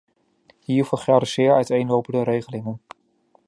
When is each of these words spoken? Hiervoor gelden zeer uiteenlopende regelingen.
Hiervoor 0.59 0.99
gelden 0.99 1.27
zeer 1.27 1.53
uiteenlopende 1.55 2.23
regelingen. 2.23 2.81